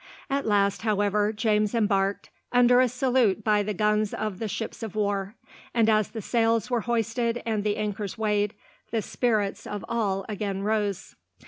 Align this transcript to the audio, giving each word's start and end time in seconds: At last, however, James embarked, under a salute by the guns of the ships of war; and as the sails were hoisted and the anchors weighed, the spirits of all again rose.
At 0.31 0.47
last, 0.47 0.81
however, 0.81 1.31
James 1.31 1.75
embarked, 1.75 2.31
under 2.51 2.81
a 2.81 2.89
salute 2.89 3.43
by 3.43 3.61
the 3.61 3.75
guns 3.75 4.15
of 4.15 4.39
the 4.39 4.47
ships 4.47 4.81
of 4.81 4.95
war; 4.95 5.35
and 5.75 5.87
as 5.91 6.07
the 6.09 6.23
sails 6.23 6.71
were 6.71 6.81
hoisted 6.81 7.43
and 7.45 7.63
the 7.63 7.77
anchors 7.77 8.17
weighed, 8.17 8.55
the 8.89 9.03
spirits 9.03 9.67
of 9.67 9.85
all 9.87 10.25
again 10.27 10.63
rose. 10.63 11.15